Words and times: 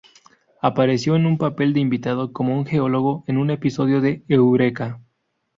Apareció 0.61 1.15
en 1.15 1.27
un 1.27 1.37
papel 1.37 1.73
de 1.75 1.79
invitado 1.79 2.33
como 2.33 2.57
un 2.57 2.65
geólogo 2.65 3.23
en 3.27 3.37
un 3.37 3.51
episodio 3.51 4.01
de 4.01 4.23
"Eureka". 4.29 4.99